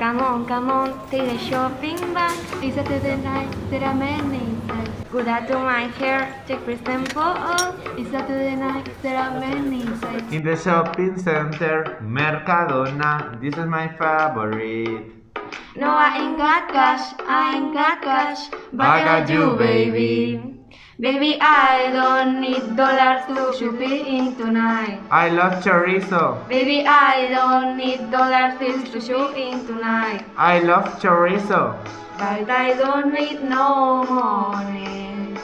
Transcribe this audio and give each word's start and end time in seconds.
Come 0.00 0.18
on, 0.20 0.46
come 0.46 0.70
on, 0.70 1.10
take 1.10 1.28
the 1.28 1.36
shopping 1.36 1.98
bag. 2.14 2.32
It's 2.64 2.74
Saturday 2.74 3.16
night, 3.16 3.54
there 3.68 3.84
are 3.84 3.92
many 3.92 4.56
sights. 4.66 4.90
Good 5.12 5.28
out 5.28 5.46
to 5.48 5.58
my 5.58 5.92
hair, 6.00 6.42
check 6.48 6.64
for 6.64 6.70
example. 6.70 7.36
It's 8.00 8.10
Saturday 8.10 8.56
night, 8.56 8.88
there 9.02 9.18
are 9.18 9.38
many 9.38 9.84
sights. 10.00 10.32
In 10.32 10.42
the 10.42 10.56
shopping 10.56 11.18
center, 11.18 11.98
Mercadona, 12.00 13.38
this 13.42 13.52
is 13.58 13.66
my 13.66 13.88
favorite. 14.00 15.12
No, 15.76 15.90
I 15.90 16.16
ain't 16.16 16.38
got 16.38 16.72
cash, 16.72 17.12
I 17.28 17.56
ain't 17.58 17.74
got 17.74 18.00
cash, 18.00 18.48
but 18.72 18.86
I 18.86 19.04
got 19.04 19.28
you, 19.28 19.54
baby. 19.58 20.59
Baby, 20.98 21.38
I 21.40 21.90
don't 21.92 22.40
need 22.40 22.76
dollars 22.76 23.24
to 23.28 23.56
shopping 23.58 24.06
in 24.06 24.36
tonight. 24.36 25.00
I 25.10 25.30
love 25.30 25.62
chorizo. 25.64 26.46
Baby, 26.48 26.84
I 26.86 27.28
don't 27.28 27.76
need 27.76 28.10
dollars 28.10 28.58
to 28.92 29.00
shopping 29.00 29.66
tonight. 29.66 30.24
I 30.36 30.60
love 30.60 31.00
chorizo. 31.00 31.76
But 32.18 32.50
I 32.50 32.74
don't 32.74 33.14
need 33.14 33.42
no 33.42 34.04
money. 34.04 35.34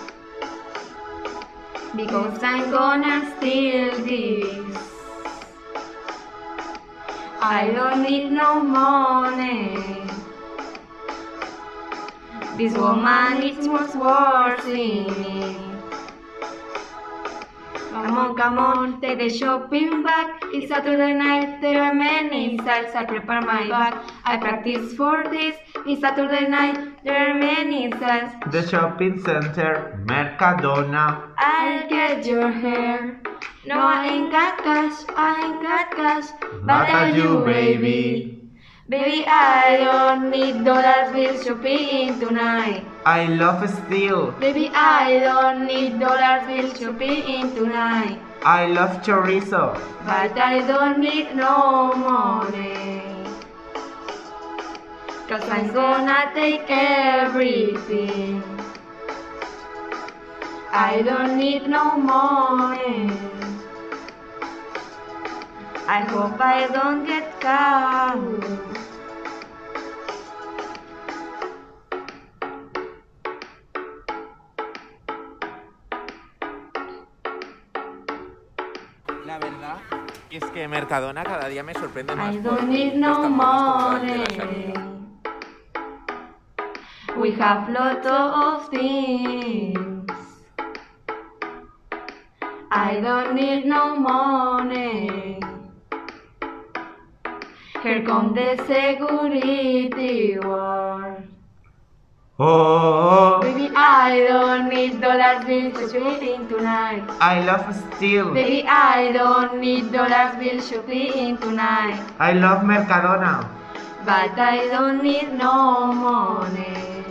Because 1.96 2.42
I'm 2.42 2.70
gonna 2.70 3.32
steal 3.36 3.96
this. 4.04 4.76
I 7.40 7.70
don't 7.70 8.02
need 8.02 8.30
no 8.30 8.60
money. 8.60 10.06
This 12.56 12.72
woman 12.72 13.42
is 13.42 13.68
worse 13.68 14.64
in 14.64 15.06
me. 15.20 15.56
Come 17.90 18.16
on, 18.16 18.36
come 18.36 18.58
on, 18.58 19.00
take 19.02 19.18
the 19.18 19.28
shopping 19.28 20.02
bag. 20.02 20.42
It's 20.54 20.68
Saturday 20.68 21.12
night, 21.12 21.60
there 21.60 21.82
are 21.82 21.92
many 21.92 22.56
sights. 22.58 22.94
I 22.94 23.04
prepare 23.04 23.42
my 23.42 23.68
bag. 23.68 23.94
I 24.24 24.38
practice 24.38 24.94
for 24.94 25.24
this. 25.30 25.56
It's 25.86 26.00
Saturday 26.00 26.48
night, 26.48 27.04
there 27.04 27.30
are 27.30 27.34
many 27.34 27.90
sights. 27.92 28.32
The 28.50 28.66
shopping 28.66 29.22
center, 29.22 30.02
Mercadona. 30.06 31.28
I'll 31.36 31.88
get 31.90 32.24
your 32.24 32.50
hair. 32.50 33.20
No, 33.66 33.80
I 33.80 34.06
ain't 34.06 34.32
got 34.32 34.58
cash, 34.64 35.04
I 35.14 35.44
ain't 35.44 35.62
got 35.62 35.90
cash, 35.90 36.28
but 36.64 36.88
I 36.88 37.12
do, 37.12 37.44
baby. 37.44 38.45
Baby, 38.88 39.24
I 39.26 39.78
don't 39.78 40.30
need 40.30 40.64
dollars 40.64 41.12
bills 41.12 41.44
shopping 41.44 42.20
tonight. 42.20 42.84
I 43.04 43.26
love 43.26 43.68
steel. 43.68 44.30
Baby, 44.38 44.70
I 44.72 45.18
don't 45.24 45.66
need 45.66 45.98
dollars 45.98 46.46
bills 46.46 46.78
shopping 46.78 47.52
tonight. 47.56 48.20
I 48.44 48.66
love 48.66 49.02
chorizo. 49.02 49.74
But 50.06 50.38
I 50.38 50.60
don't 50.68 51.00
need 51.00 51.34
no 51.34 51.94
money. 51.96 53.02
Cause 55.26 55.42
I'm 55.50 55.74
gonna 55.74 56.30
take 56.32 56.70
everything. 56.70 58.40
I 60.70 61.02
don't 61.02 61.36
need 61.36 61.66
no 61.66 61.96
money. 61.96 63.10
I 65.88 66.00
hope 66.02 66.40
I 66.40 66.68
don't 66.68 67.04
get 67.04 67.40
caught. 67.40 68.75
La 79.26 79.38
verdad 79.40 79.78
es 80.30 80.44
que 80.52 80.68
Mercadona 80.68 81.24
cada 81.24 81.48
día 81.48 81.64
me 81.64 81.74
sorprende 81.74 82.14
más. 82.14 82.32
I 82.32 82.38
don't 82.38 82.68
need 82.68 82.94
no 82.94 83.28
money. 83.28 84.22
We 87.16 87.32
have 87.32 87.68
lots 87.68 88.06
of 88.06 88.70
things. 88.70 90.12
I 92.70 93.00
don't 93.00 93.34
need 93.34 93.64
no 93.66 93.96
money. 93.96 95.40
Here 97.82 98.04
come 98.04 98.32
the 98.32 98.56
security 98.68 100.34
guard. 100.36 101.28
Oh, 102.38 102.44
oh, 102.46 103.35
oh. 103.35 103.35
Baby, 104.06 104.22
I 104.22 104.28
don't 104.28 104.68
need 104.68 105.00
dollars 105.00 105.44
bills 105.46 105.92
to 105.92 106.00
shopping 106.00 106.46
tonight. 106.48 107.02
I 107.20 107.40
love 107.44 107.64
steel. 107.74 108.32
Baby, 108.34 108.64
I 108.68 109.10
don't 109.10 109.60
need 109.60 109.90
dollars 109.90 110.36
bills 110.38 110.68
shopping 110.68 111.38
tonight. 111.38 111.98
I 112.20 112.32
love 112.34 112.62
Mercadona. 112.62 113.48
But 114.04 114.38
I 114.38 114.68
don't 114.68 115.02
need 115.02 115.32
no 115.32 115.92
money. 115.92 117.02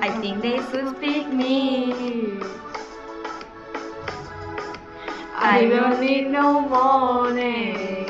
I 0.00 0.08
think 0.22 0.40
they 0.40 0.56
should 0.70 0.98
pick 1.02 1.28
me. 1.28 2.40
I 5.36 5.66
don't 5.68 6.00
need 6.00 6.28
no 6.28 6.60
money. 6.62 8.06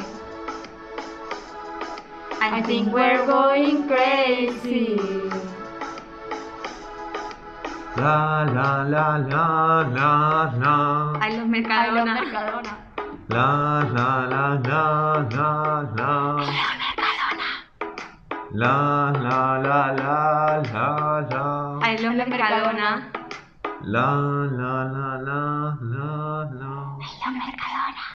I 2.40 2.62
think 2.62 2.92
we're 2.92 3.26
going 3.26 3.88
crazy. 3.88 5.21
La 8.02 8.42
la 8.56 8.82
la 8.92 9.06
la 9.32 9.46
la 9.96 10.12
la. 10.62 10.74
I 11.20 11.36
love 11.36 11.46
Mercadona. 11.54 12.14
La 13.34 13.46
la 13.96 14.08
la 14.32 14.46
la 14.70 14.82
la 15.34 15.50
la. 15.98 16.12
La 18.60 18.74
la 19.24 19.40
la 19.66 19.80
la 20.00 20.16
la 20.72 20.88
la. 21.30 21.46
I 21.80 21.94
love 22.02 22.16
Mercadona. 22.18 22.90
La 23.94 24.08
la 24.58 24.74
la 24.94 25.06
la 25.28 25.40
la 25.92 26.08
la. 26.58 26.72
I 26.98 27.14
love 27.22 27.38
Mercadona. 27.38 27.91